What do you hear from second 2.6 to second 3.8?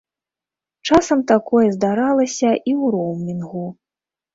і ў роўмінгу.